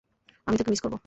[0.47, 0.95] আমি তোকে মিস করব।